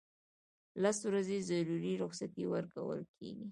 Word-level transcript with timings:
لس 0.81 0.97
ورځې 1.09 1.37
ضروري 1.49 1.93
رخصتۍ 2.03 2.43
ورکول 2.49 2.99
کیږي. 3.17 3.47